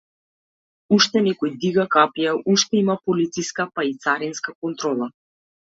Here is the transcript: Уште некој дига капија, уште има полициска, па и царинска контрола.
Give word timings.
Уште 0.95 1.21
некој 1.27 1.51
дига 1.65 1.85
капија, 1.97 2.33
уште 2.55 2.81
има 2.81 2.97
полициска, 3.11 3.69
па 3.77 3.89
и 3.93 3.97
царинска 4.07 4.59
контрола. 4.67 5.15